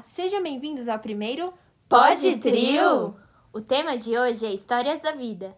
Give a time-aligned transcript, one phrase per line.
[0.00, 1.52] Olá, sejam bem-vindos ao primeiro
[1.86, 3.14] Pode Trio!
[3.52, 5.54] O tema de hoje é Histórias da Vida.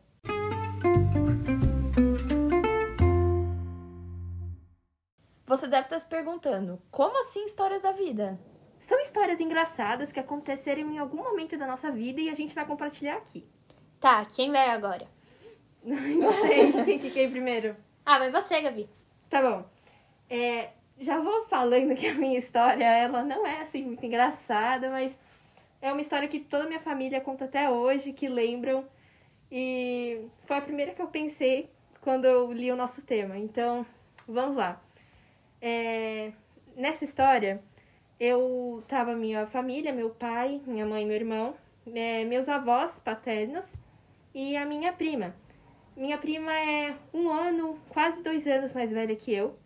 [5.46, 8.36] Você deve estar se perguntando, como assim histórias da vida?
[8.80, 12.66] São histórias engraçadas que aconteceram em algum momento da nossa vida e a gente vai
[12.66, 13.46] compartilhar aqui.
[14.00, 15.06] Tá, quem vai agora?
[15.84, 17.76] Não sei, quem que quer ir primeiro?
[18.04, 18.90] Ah, vai você, Gabi.
[19.30, 19.64] Tá bom.
[20.28, 20.70] É,
[21.02, 25.18] já vou falando que a minha história, ela não é assim muito engraçada, mas
[25.80, 28.86] é uma história que toda a minha família conta até hoje, que lembram.
[29.50, 31.68] E foi a primeira que eu pensei
[32.00, 33.36] quando eu li o nosso tema.
[33.36, 33.84] Então,
[34.26, 34.80] vamos lá.
[35.60, 36.32] É,
[36.76, 37.62] nessa história,
[38.18, 41.54] eu tava minha família, meu pai, minha mãe, meu irmão,
[41.92, 43.76] é, meus avós paternos
[44.34, 45.34] e a minha prima.
[45.96, 49.58] Minha prima é um ano, quase dois anos mais velha que eu.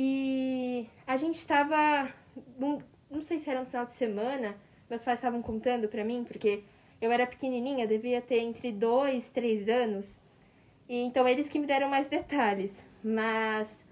[0.00, 2.08] E a gente estava,
[2.56, 2.80] não,
[3.20, 4.54] sei se era no final de semana,
[4.88, 6.62] meus pais estavam contando pra mim, porque
[7.00, 10.20] eu era pequenininha, devia ter entre dois, três anos.
[10.88, 12.86] E então eles que me deram mais detalhes.
[13.02, 13.84] Mas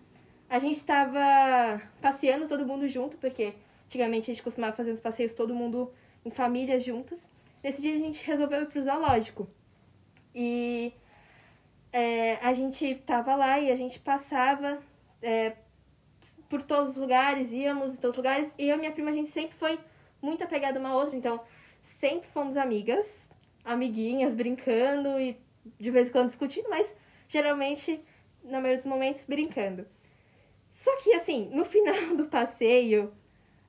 [0.48, 3.54] a gente estava passeando todo mundo junto, porque
[3.86, 5.92] antigamente a gente costumava fazer os passeios todo mundo
[6.24, 7.28] em família juntas.
[7.64, 9.48] Nesse dia a gente resolveu ir pro zoológico.
[10.32, 10.92] E
[11.92, 14.78] é, a gente tava lá e a gente passava
[15.20, 15.56] é,
[16.48, 18.52] por todos os lugares, íamos em todos os lugares.
[18.58, 19.78] E eu e minha prima, a gente sempre foi
[20.20, 21.40] muito apegada uma à outra, então
[21.82, 23.28] sempre fomos amigas,
[23.64, 25.36] amiguinhas, brincando e
[25.78, 26.94] de vez em quando discutindo, mas
[27.28, 28.00] geralmente,
[28.44, 29.86] na maioria dos momentos, brincando.
[30.72, 33.12] Só que, assim, no final do passeio,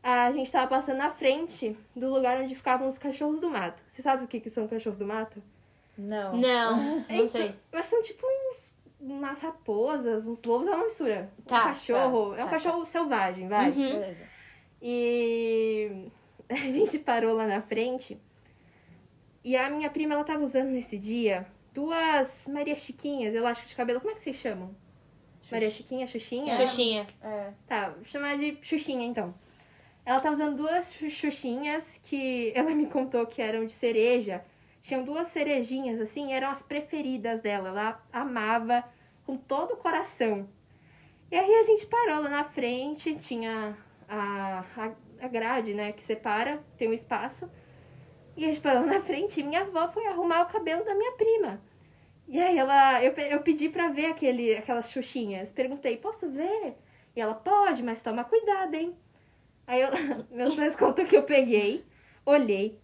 [0.03, 3.83] a gente tava passando na frente do lugar onde ficavam os cachorros do mato.
[3.87, 5.41] Você sabe o que, que são cachorros do mato?
[5.97, 6.35] Não.
[6.37, 7.55] Não, não Então, sei.
[7.71, 11.31] Mas são tipo uns, umas raposas, uns lobos, é uma mistura.
[11.45, 13.69] Tá, um cachorro, tá, é um tá, cachorro selvagem, vai.
[13.71, 13.75] Uhum.
[13.93, 14.23] Beleza.
[14.81, 16.09] E
[16.49, 18.19] a gente parou lá na frente.
[19.43, 23.99] E a minha prima, ela tava usando nesse dia duas Maria Chiquinhas, elástico de cabelo.
[23.99, 24.75] Como é que vocês chamam?
[25.51, 26.53] Maria Chiquinha, Xuxinha?
[26.55, 27.07] Xuxinha.
[27.21, 27.51] É.
[27.67, 29.33] Tá, vou chamar de Xuxinha então.
[30.05, 34.43] Ela tá usando duas xu- Xuxinhas que ela me contou que eram de cereja.
[34.87, 37.67] Tinham duas cerejinhas assim, eram as preferidas dela.
[37.67, 38.85] Ela amava
[39.25, 40.47] com todo o coração.
[41.29, 43.77] E aí a gente parou lá na frente, tinha
[44.07, 47.51] a, a, a grade, né, que separa, tem um espaço.
[48.37, 50.95] E a gente parou lá na frente e minha avó foi arrumar o cabelo da
[50.95, 51.61] minha prima.
[52.25, 55.51] E aí ela, eu, eu pedi pra ver aquele, aquelas xuxinhas.
[55.51, 56.77] Perguntei, posso ver?
[57.13, 58.95] E ela, pode, mas toma cuidado, hein?
[59.65, 59.89] Aí eu,
[60.31, 61.83] meus pais contam que eu peguei,
[62.25, 62.79] olhei,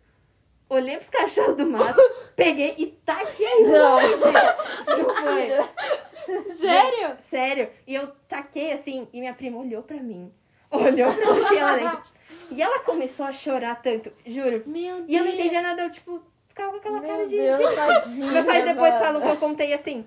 [0.69, 1.99] olhei pros cachorros do mato,
[2.35, 4.13] peguei e taquei longe.
[4.13, 6.53] Isso foi.
[6.55, 7.17] Sério?
[7.29, 7.69] Sério.
[7.87, 10.31] E eu taquei assim, e minha prima olhou pra mim.
[10.71, 12.03] Olhou pra Xuxinha lá dentro.
[12.51, 14.63] E ela começou a chorar tanto, juro.
[14.65, 15.05] Meu Deus.
[15.07, 17.37] E eu não entendia nada, eu, tipo, ficava com aquela cara Meu de.
[17.37, 19.05] Deus, de- tadinha, Meu pai depois mano.
[19.05, 20.05] falou que eu contei assim.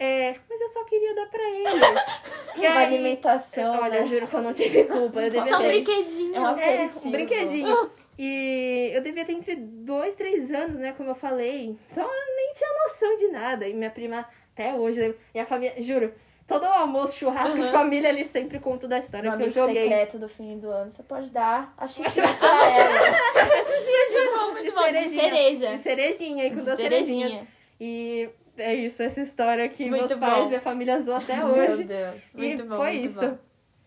[0.00, 1.72] É, mas eu só queria dar pra eles.
[2.56, 3.80] E Uma aí- alimentação.
[3.82, 4.06] Olha, né?
[4.06, 5.20] juro que eu não tive culpa.
[5.20, 6.34] Eu devia Só um brinquedinho.
[6.34, 7.90] É uma- É, um brinquedinho.
[8.18, 10.92] E eu devia ter entre dois, três anos, né?
[10.96, 11.76] Como eu falei.
[11.92, 13.68] Então eu nem tinha noção de nada.
[13.68, 15.18] E minha prima, até hoje, lembra?
[15.34, 16.12] E a família, juro,
[16.46, 17.70] todo o almoço, churrasco de Uhum.
[17.72, 19.82] família, eles sempre contam da história No que eu joguei.
[19.84, 22.34] secreto do fim do ano, você pode dar a xícara xícara.
[22.34, 23.60] pra ela.
[23.60, 24.92] A xuxinha de, bom, de bom.
[24.92, 25.70] De cereja.
[25.70, 27.30] De cerejinha, e com De duas cerejinhas.
[27.30, 27.48] cerejinha.
[27.80, 30.48] E é isso, essa história que Muito meus pais, bom.
[30.48, 31.84] minha família zoou até Meu hoje.
[31.84, 32.16] Deus.
[32.34, 33.20] Muito e bom, foi muito isso.
[33.20, 33.38] bom.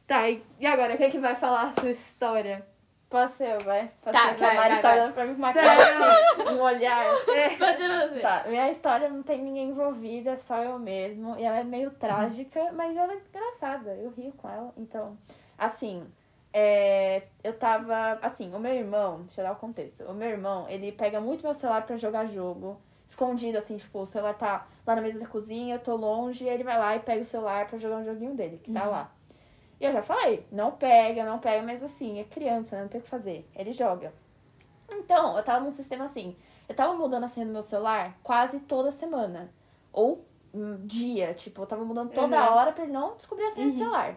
[0.07, 0.95] Tá, e e agora?
[0.95, 2.65] Quem é que vai falar a sua história?
[3.11, 3.91] Pode ser, vai.
[4.01, 4.99] Pode Tá, ser, que a vai, Mari vai, tá vai.
[4.99, 5.61] olhando pra mim com uma Tá.
[5.61, 7.05] cara assim, um olhar.
[7.35, 8.19] É, Pode você.
[8.21, 11.37] Tá, minha história não tem ninguém envolvida, é só eu mesmo.
[11.37, 13.91] E ela é meio trágica, mas ela é engraçada.
[13.95, 14.71] Eu rio com ela.
[14.77, 15.17] Então,
[15.57, 16.07] assim,
[16.53, 18.17] é, eu tava.
[18.21, 20.03] Assim, o meu irmão, deixa eu dar o contexto.
[20.05, 22.79] O meu irmão, ele pega muito meu celular pra jogar jogo.
[23.05, 26.49] Escondido, assim, tipo, o celular tá lá na mesa da cozinha, eu tô longe, e
[26.49, 29.11] ele vai lá e pega o celular pra jogar um joguinho dele, que tá lá.
[29.81, 32.83] E eu já falei, não pega, não pega, mas assim, é criança, né?
[32.83, 33.49] Não tem o que fazer.
[33.55, 34.13] Ele joga.
[34.91, 36.35] Então, eu tava num sistema assim.
[36.69, 39.51] Eu tava mudando a senha do meu celular quase toda semana.
[39.91, 40.23] Ou
[40.53, 42.53] um dia, tipo, eu tava mudando toda Uhum.
[42.55, 43.77] hora pra ele não descobrir a senha do Uhum.
[43.79, 44.15] celular.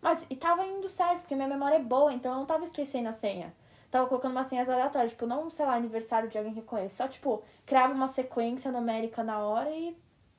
[0.00, 3.08] Mas, e tava indo certo, porque minha memória é boa, então eu não tava esquecendo
[3.08, 3.54] a senha.
[3.90, 6.96] Tava colocando umas senhas aleatórias, tipo, não, sei lá, aniversário de alguém que eu conheço.
[6.96, 9.96] Só, tipo, criava uma sequência numérica na hora e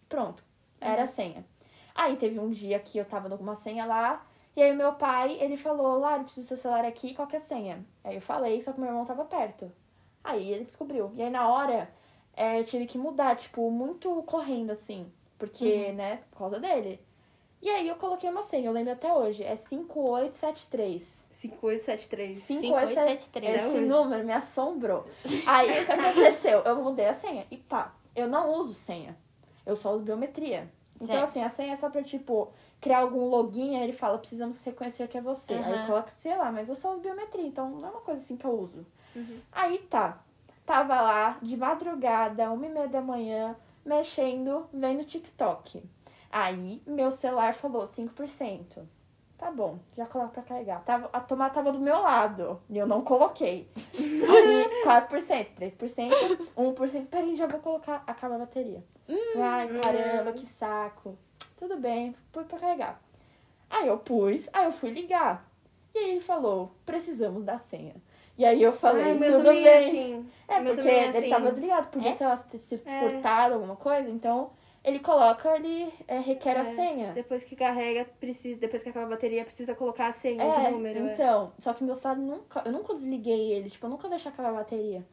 [0.09, 0.43] pronto.
[0.81, 1.45] Era a senha.
[1.93, 5.57] Aí teve um dia que eu tava numa senha lá, e aí meu pai, ele
[5.57, 7.85] falou, Lara, eu preciso do seu celular aqui, qual que é a senha?
[8.03, 9.71] Aí eu falei, só que meu irmão tava perto.
[10.23, 11.11] Aí ele descobriu.
[11.15, 11.89] E aí na hora,
[12.35, 15.11] é, eu tive que mudar, tipo, muito correndo, assim.
[15.37, 16.99] Porque, né, por causa dele.
[17.61, 19.43] E aí eu coloquei uma senha, eu lembro até hoje.
[19.43, 21.25] É 5873.
[21.31, 22.39] 5873.
[22.43, 23.65] 5873.
[23.65, 25.05] Esse número me assombrou.
[25.45, 26.59] Aí o que aconteceu?
[26.59, 27.45] Eu mudei a senha.
[27.51, 29.17] E pá, eu não uso senha.
[29.65, 30.71] Eu só uso biometria.
[30.99, 34.63] Então, assim, a senha é só pra, tipo, criar algum login, aí ele fala, precisamos
[34.63, 35.53] reconhecer que é você.
[35.53, 35.87] Aí Aham.
[35.87, 38.45] coloca, sei lá, mas eu só uso biometria, então não é uma coisa assim que
[38.45, 38.85] eu uso.
[39.15, 39.39] Uhum.
[39.51, 40.21] Aí tá.
[40.65, 43.55] Tava lá, de madrugada, uma e meia da manhã,
[43.85, 45.83] mexendo, vendo TikTok.
[46.31, 48.87] Aí, meu celular falou 5%.
[49.37, 50.81] Tá bom, já coloco pra carregar.
[50.85, 53.69] Tava, a tomada tava do meu lado e eu não coloquei.
[53.95, 57.07] Aí, 4%, 3%, 1%.
[57.07, 58.01] Peraí, já vou colocar.
[58.07, 58.81] Acaba a bateria.
[59.37, 61.17] Ai, caramba, que saco.
[61.57, 63.01] Tudo bem, pus pra carregar.
[63.69, 65.45] Aí eu pus, aí eu fui ligar.
[65.93, 67.95] E aí ele falou, precisamos da senha.
[68.37, 69.67] E aí eu falei, Ai, tudo também bem.
[69.67, 70.29] é assim.
[70.47, 71.29] É, porque é ele assim.
[71.29, 72.13] tava desligado, podia, É?
[72.13, 72.99] sei lá, ter sido É.
[72.99, 74.09] furtado, alguma coisa.
[74.09, 74.51] Então,
[74.85, 77.11] ele coloca, ele é, requer a É, senha.
[77.13, 80.71] Depois que carrega, precisa, depois que acaba a bateria, precisa colocar a senha É, de
[80.71, 81.07] número.
[81.07, 81.13] é.
[81.13, 84.49] então, só que meu celular nunca, eu nunca desliguei ele, tipo, eu nunca deixei acabar
[84.49, 85.03] a bateria.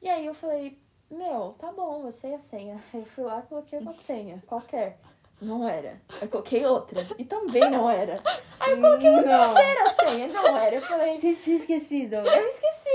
[0.00, 0.78] E aí eu falei,
[1.10, 2.76] meu, tá bom, eu sei a senha.
[2.94, 4.98] Aí eu fui lá e coloquei uma senha, qualquer.
[5.40, 6.00] Não era.
[6.22, 7.06] Eu coloquei outra.
[7.18, 8.22] E também não era.
[8.58, 9.54] Aí eu coloquei uma Não.
[9.54, 10.76] terceira senha, não era.
[10.76, 12.14] Eu falei, Você tinha esquecido.
[12.16, 12.86] eu esqueci.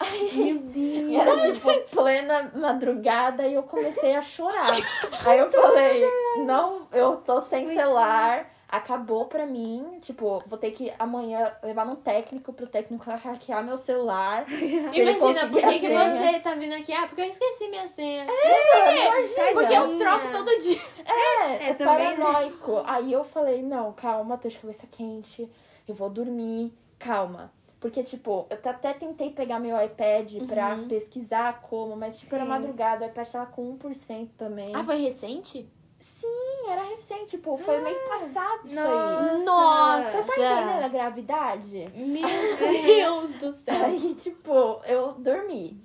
[0.00, 0.94] Aí, Meu Deus.
[1.14, 4.72] E era tipo plena madrugada e eu comecei a chorar.
[5.24, 6.04] Aí eu falei,
[6.44, 9.98] não, eu tô sem celular, acabou pra mim.
[10.00, 14.44] Tipo, vou ter que amanhã levar num técnico pro técnico hackear meu celular.
[14.50, 16.92] Imagina, por que, que você tá vindo aqui?
[16.92, 18.26] Ah, porque eu esqueci minha senha.
[18.26, 19.52] Imagina.
[19.52, 20.80] Porque eu troco todo dia.
[21.04, 22.24] É, É, é também, né?
[22.24, 22.82] paranoico.
[22.86, 25.48] Aí eu falei, não, calma, tô de cabeça quente,
[25.86, 27.52] eu vou dormir, calma.
[27.84, 30.88] Porque, tipo, eu até tentei pegar meu iPad pra Uhum.
[30.88, 32.48] pesquisar como, mas, tipo, era Sim.
[32.48, 34.74] madrugada, o iPad tava com 1% também.
[34.74, 35.68] Ah, foi recente?
[36.00, 39.44] Sim, era recente, tipo, foi mês passado isso aí.
[39.44, 39.44] Nossa.
[39.44, 40.10] Nossa.
[40.22, 41.92] Você tá entendendo a gravidade?
[41.94, 42.24] Meu
[42.86, 43.74] Deus do céu.
[43.84, 45.78] Aí, tipo, eu dormi.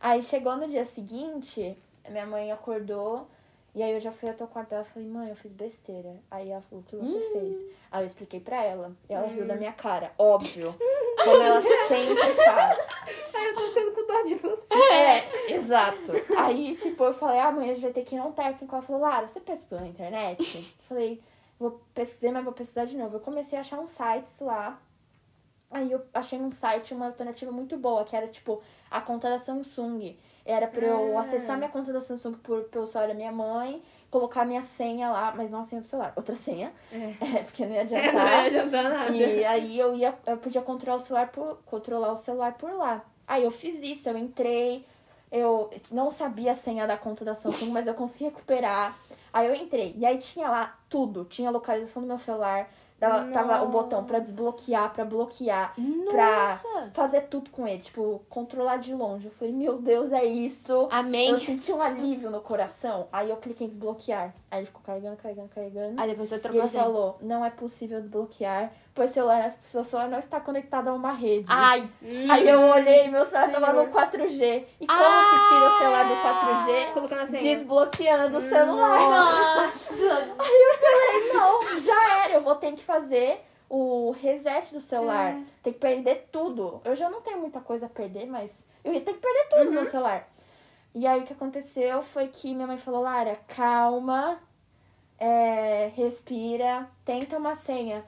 [0.00, 1.78] Aí chegou no dia seguinte,
[2.10, 3.28] minha mãe acordou.
[3.76, 6.16] E aí eu já fui até o quarto dela e falei, mãe, eu fiz besteira.
[6.30, 7.64] Aí ela falou, o que você fez?
[7.90, 8.92] Aí eu expliquei pra ela.
[9.08, 10.76] E ela riu da minha cara, óbvio.
[11.24, 12.86] Como ela sempre faz.
[13.34, 14.74] Ai, eu tô ficando com dó de você.
[14.92, 16.12] É, exato.
[16.36, 18.74] Aí, tipo, eu falei, ah, amanhã a gente vai ter que ir num técnico.
[18.74, 20.74] Ela falou, Lara, você pesquisou na internet?
[20.88, 21.20] Falei,
[21.58, 23.16] vou pesquisar, mas vou pesquisar de novo.
[23.16, 24.78] Eu comecei a achar uns sites lá.
[25.70, 29.38] Aí eu achei um site, uma alternativa muito boa, que era, tipo, a conta da
[29.38, 30.16] Samsung.
[30.46, 31.20] Era pra eu Ah.
[31.22, 35.32] acessar minha conta da Samsung por, pelo celular da minha mãe, colocar minha senha lá,
[35.34, 36.72] mas não a senha do celular, outra senha.
[36.92, 37.14] É.
[37.38, 38.26] É, porque não ia É, não adiantar.
[38.26, 39.10] ia adiantar nada.
[39.12, 43.02] E aí eu ia, eu podia controlar o celular por, controlar o celular por lá.
[43.26, 44.84] Aí eu fiz isso, eu entrei,
[45.32, 48.98] eu não sabia a senha da conta da Samsung, mas eu consegui recuperar.
[49.32, 52.68] Aí eu entrei, e aí tinha lá tudo, tinha a localização do meu celular,
[53.10, 55.74] dava, tava o botão pra desbloquear, pra bloquear,
[56.10, 56.90] pra Nossa.
[56.92, 59.26] fazer tudo com ele, tipo, controlar de longe.
[59.26, 60.88] Eu falei, meu Deus, é isso.
[60.90, 61.30] Amém.
[61.30, 63.06] Eu senti um alívio no coração.
[63.12, 64.34] Aí eu cliquei em desbloquear.
[64.50, 66.00] Aí ele ficou carregando, carregando, carregando.
[66.00, 66.82] Aí depois você E trocou ele a senha.
[66.82, 71.12] falou, não é possível desbloquear, pois seu celular, seu celular não está conectado a uma
[71.12, 71.46] rede.
[71.48, 71.88] Ai,
[72.30, 73.86] Aí eu olhei, meu celular tava Senhor.
[73.86, 74.64] no 4G.
[74.80, 75.24] E como Ah!
[75.30, 76.92] que tira o celular do 4G?
[76.92, 77.42] Colocando a senha.
[77.56, 79.00] Desbloqueando o celular.
[79.00, 79.94] nossa.
[80.38, 85.32] Falei, não, já era, eu vou ter que fazer o reset do celular.
[85.32, 85.42] É.
[85.62, 86.80] Tem que perder tudo.
[86.84, 89.64] Eu já não tenho muita coisa a perder, mas eu ia ter que perder tudo
[89.64, 90.28] no meu celular.
[90.94, 94.38] E aí o que aconteceu foi que minha mãe falou, Lara, calma,
[95.18, 98.04] é, respira, tenta uma senha.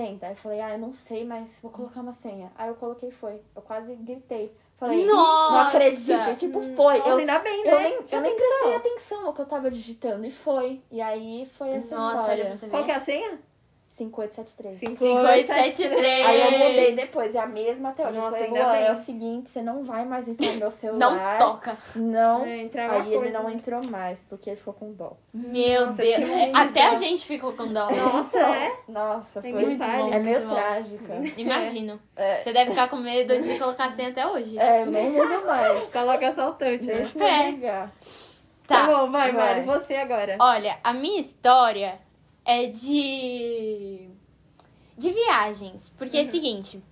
[0.00, 0.26] Tenta.
[0.26, 2.50] Aí eu falei, ah, eu não sei, mas vou colocar uma senha.
[2.56, 3.42] Aí eu coloquei e foi.
[3.54, 4.50] Eu quase gritei.
[4.78, 5.52] Falei, Nossa!
[5.52, 6.30] não acredito.
[6.30, 6.96] E, tipo, foi.
[6.96, 7.70] Nossa, eu, ainda bem, né?
[7.70, 10.24] eu nem, Já eu nem prestei atenção no que eu tava digitando.
[10.24, 10.80] E foi.
[10.90, 12.70] E aí foi essa Nossa, olha história.
[12.70, 13.38] Qual que é a senha?
[14.08, 14.78] 5873.
[14.98, 16.26] 5873.
[16.26, 18.18] Aí eu mudei depois, é a mesma até hoje.
[18.18, 21.38] Nossa, eu falei, é o seguinte, você não vai mais entrar no meu Não celular.
[21.38, 21.78] toca.
[21.94, 22.44] Não.
[22.44, 25.16] É, Aí ele não entrou mais, porque ele ficou com dó.
[25.32, 26.54] Meu Nossa, Deus.
[26.54, 27.88] Até a gente ficou com dó.
[27.90, 28.76] Nossa, Então, é?
[28.88, 29.64] Nossa, Tem foi.
[29.64, 30.18] muito É falha.
[30.18, 30.54] meio muito bom.
[30.54, 31.14] trágica.
[31.40, 32.00] Imagino.
[32.16, 32.36] É.
[32.42, 34.58] Você deve ficar com medo de colocar a senha até hoje.
[34.58, 35.84] É, nem lembro mais.
[35.92, 36.94] Coloca assaltante, né?
[36.94, 37.50] Deixa eu É.
[37.50, 37.92] ligar.
[38.66, 38.86] Tá, Tá.
[38.86, 39.62] bom, vai, vai.
[39.64, 39.66] Mari.
[39.66, 40.36] Você agora.
[40.40, 41.98] Olha, a minha história
[42.50, 44.10] é de.
[44.98, 45.88] de viagens.
[45.96, 46.82] Porque é o seguinte,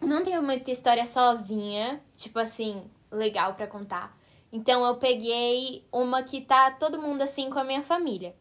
[0.00, 4.16] não tenho muita história sozinha, tipo assim, legal pra contar.
[4.52, 8.34] Então eu peguei uma que tá todo mundo assim com a minha família.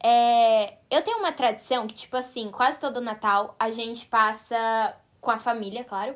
[0.00, 5.30] É, eu tenho uma tradição que, tipo assim, quase todo Natal a gente passa com
[5.32, 6.14] a família, claro.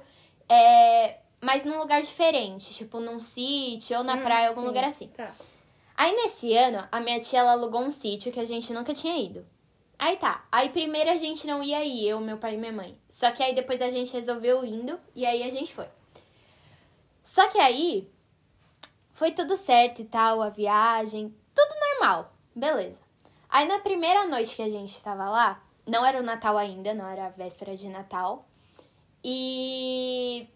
[0.48, 4.66] É, mas num lugar diferente, tipo num sítio ou na Hum, praia, algum sim.
[4.68, 5.08] lugar assim.
[5.08, 5.32] Tá.
[5.96, 9.16] Aí nesse ano, a minha tia ela alugou um sítio que a gente nunca tinha
[9.16, 9.44] ido.
[10.02, 10.44] Aí tá.
[10.50, 12.98] Aí primeiro a gente não ia ir, eu, meu pai e minha mãe.
[13.08, 15.86] Só que aí depois a gente resolveu indo e aí a gente foi.
[17.22, 18.10] Só que aí
[19.12, 22.98] foi tudo certo e tal, a viagem, tudo normal, beleza.
[23.48, 27.06] Aí na primeira noite que a gente tava lá, não era o Natal ainda, não
[27.06, 28.44] era a véspera de Natal.
[29.22, 30.48] E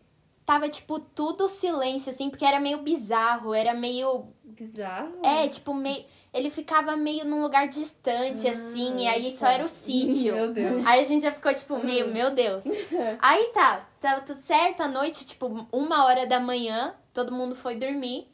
[0.45, 4.26] tava, tipo, tudo silêncio, assim, porque era meio bizarro, era meio.
[4.43, 5.21] Bizarro.
[5.23, 6.05] É, tipo, meio.
[6.37, 10.35] Ele ficava meio num lugar distante, assim, e aí só era o sítio.
[10.35, 10.87] Meu Deus.
[10.87, 12.62] Aí a gente já ficou, tipo, meio, meu Deus.
[13.21, 17.76] Aí tá, tava tudo certo à noite, tipo, uma hora da manhã, todo mundo foi
[17.76, 18.28] dormir.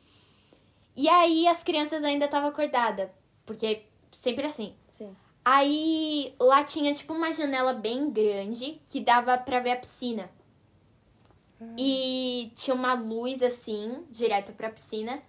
[0.97, 3.09] E aí as crianças ainda estavam acordadas,
[3.47, 4.75] porque sempre assim.
[4.91, 5.17] Sim.
[5.45, 10.29] Aí lá tinha, tipo, uma janela bem grande que dava pra ver a piscina.
[11.79, 15.23] E tinha uma luz, assim, direto pra piscina.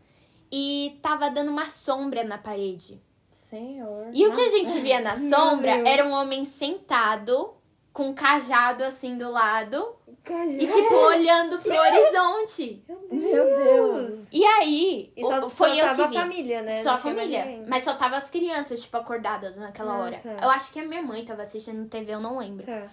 [0.55, 3.01] E tava dando uma sombra na parede.
[3.31, 4.09] Senhor.
[4.13, 7.55] E o que a gente via na sombra era um homem sentado,
[7.91, 10.51] com um cajado assim do lado, Cajado.
[10.63, 12.83] e tipo, olhando pro horizonte.
[13.11, 14.19] Meu Deus.
[14.31, 16.17] E aí, E só, foi só eu tava que vi.
[16.17, 16.83] a família, né?
[16.83, 17.63] Só a Não família.
[17.67, 20.19] Mas só tava as crianças, tipo, acordadas naquela Ah, hora.
[20.23, 20.37] tá.
[20.45, 22.65] Eu acho que a minha mãe tava assistindo TV, eu não lembro.
[22.65, 22.87] Tá.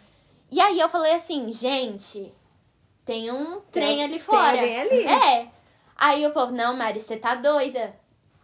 [0.50, 2.32] E aí eu falei assim, gente,
[3.04, 4.58] tem um trem Tem- ali tem fora.
[4.60, 5.06] alguém ali.
[5.06, 5.48] É.
[6.00, 7.94] Aí o povo, não, Mari, você tá doida.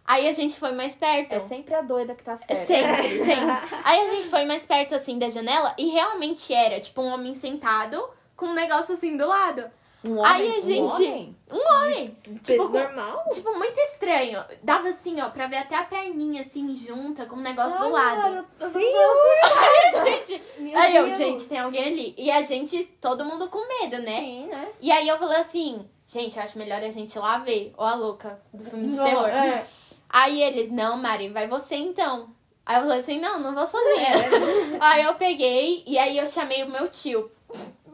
[0.05, 1.33] Aí a gente foi mais perto.
[1.33, 2.55] É sempre a doida que tá certa.
[2.65, 3.77] Sempre, sempre.
[3.83, 7.33] Aí a gente foi mais perto, assim, da janela e realmente era, tipo, um homem
[7.33, 8.01] sentado
[8.35, 9.65] com um negócio assim do lado.
[10.05, 11.35] Um Aí homem, a gente- Um homem?
[11.51, 12.17] Um homem.
[12.43, 13.25] Tipo, com- normal?
[13.33, 14.45] tipo, muito estranho.
[14.63, 18.17] Dava assim, ó, pra ver até a perninha, assim, junta com o negócio do lado.
[18.21, 18.93] Mara, eu tô- Aí
[19.97, 20.41] a gente...
[20.59, 21.17] Meu Aí eu, Deus.
[21.17, 22.15] gente, tem alguém ali.
[22.17, 24.19] E a gente, todo mundo com medo, né?
[24.19, 24.67] Sim, né?
[24.79, 27.73] E aí eu falei assim, gente, eu acho melhor a gente ir lá ver.
[27.77, 29.27] Ou a louca do filme de Não, terror.
[29.27, 29.65] é.
[30.09, 32.29] Aí eles, não, Mari, vai você então.
[32.65, 34.07] Aí eu falei assim, não, não vou sozinha.
[34.79, 37.31] aí eu peguei e aí eu chamei o meu tio.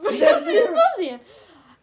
[0.02, 1.20] Porque eu fui sozinha.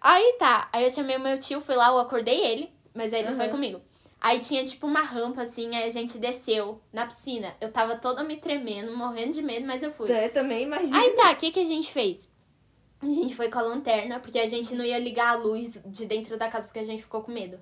[0.00, 3.20] Aí tá, aí eu chamei o meu tio, fui lá, eu acordei ele, mas aí
[3.22, 3.50] ele foi Uhum.
[3.50, 3.80] comigo.
[4.20, 7.54] Aí tinha tipo uma rampa assim, aí a gente desceu na piscina.
[7.60, 10.10] Eu tava toda me tremendo, morrendo de medo, mas eu fui.
[10.12, 10.98] É, também imagina.
[10.98, 12.28] Aí tá, o que, que a gente fez?
[13.02, 16.04] A gente foi com a lanterna, porque a gente não ia ligar a luz de
[16.06, 17.58] dentro da casa, porque a gente ficou com medo.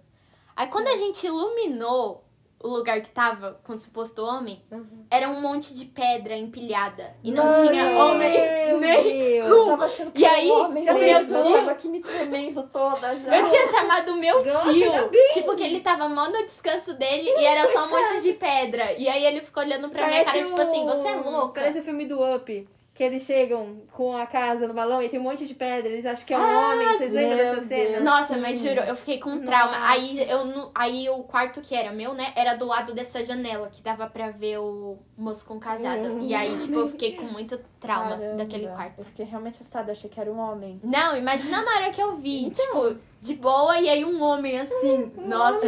[0.56, 2.24] Aí quando a gente iluminou
[2.60, 5.04] o lugar que tava com o suposto homem, Uhum.
[5.08, 7.14] era um monte de pedra empilhada.
[7.22, 8.32] E não tinha homem
[8.66, 9.06] Meu nem.
[9.36, 11.36] Eu tava achando que E aí, um homem o meu mesmo.
[11.36, 13.36] Eu tio- tava aqui me tremendo toda já.
[13.38, 14.90] Eu tinha chamado o meu Nossa, tio.
[15.34, 18.92] Tipo, que ele tava mó no descanso dele e era só um monte de pedra.
[18.94, 21.60] E aí ele ficou olhando pra minha cara, tipo assim, você é louca.
[21.60, 22.68] Parece o filme do Up.
[22.98, 25.88] Que eles chegam com a casa no balão e tem um monte de pedra.
[25.88, 26.98] Eles acham que é um Ah, homem.
[26.98, 28.00] Vocês lembram dessa cena?
[28.00, 29.70] Nossa, mas juro, eu fiquei com trauma.
[29.70, 29.88] Nossa.
[29.92, 33.68] Aí, eu, não- aí o quarto que era meu, né, era do lado dessa janela,
[33.70, 36.08] que dava pra ver o moço com cajado.
[36.08, 36.18] Uhum.
[36.22, 38.98] E aí, tipo, eu fiquei com muito trauma Caramba, daquele quarto.
[38.98, 40.80] Eu fiquei realmente assustada, achei que era um homem.
[40.82, 45.12] Não, imagina na hora que eu vi, tipo, de boa, e aí um homem assim.
[45.18, 45.66] Nossa,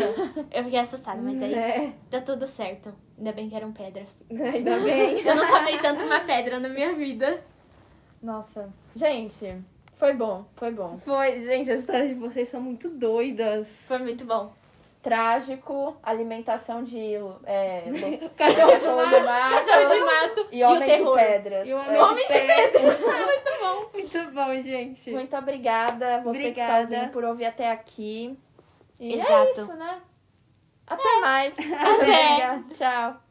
[0.53, 2.95] eu fiquei assustada, mas aí É, dá tudo certo.
[3.19, 4.23] Ainda bem que eram pedras.
[4.31, 5.21] ainda bem.
[5.21, 7.43] Eu nunca amei tanto uma pedra na minha vida.
[8.23, 8.69] Nossa.
[8.95, 9.57] Gente,
[9.97, 10.99] foi bom, foi bom.
[11.05, 13.85] Foi, gente, as histórias de vocês são muito doidas.
[13.87, 14.53] Foi muito bom.
[15.03, 17.17] Trágico, alimentação de
[17.47, 17.85] é,
[18.37, 18.77] Cachorro
[19.07, 21.69] do mato Cachorro de mato e e, o homem de pedras.
[21.69, 22.27] E o homem É.
[22.27, 22.99] de pedra.
[24.31, 24.63] Muito bom.
[24.63, 25.11] Gente.
[25.11, 26.95] Muito obrigada, você que está Obrigada.
[26.95, 28.39] ouvindo por ouvir até aqui.
[28.99, 29.61] E é Exato.
[29.63, 30.01] isso, né?
[30.87, 31.55] Até mais.
[31.79, 32.63] Até.
[32.75, 33.30] Tchau.